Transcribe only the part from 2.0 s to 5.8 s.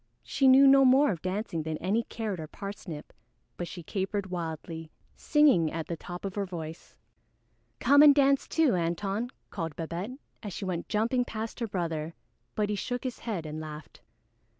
Carrot or Parsnip, but she capered wildly, singing